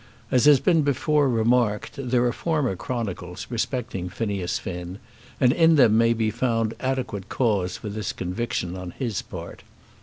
As 0.31 0.45
has 0.45 0.59
been 0.59 0.81
before 0.81 1.29
remarked, 1.29 1.91
there 1.97 2.23
are 2.25 2.31
former 2.33 2.75
chronicles 2.75 3.45
respecting 3.51 4.09
Phineas 4.09 4.57
Finn, 4.57 4.97
and 5.39 5.53
in 5.53 5.75
them 5.75 5.95
may 5.95 6.13
be 6.13 6.31
found 6.31 6.73
adequate 6.79 7.29
cause 7.29 7.77
for 7.77 7.89
this 7.89 8.11
conviction 8.11 8.75
on 8.75 8.89
his 8.97 9.21
part. 9.21 9.61